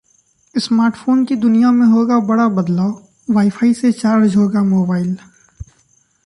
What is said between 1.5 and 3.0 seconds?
में होगा बड़ा बदलाव,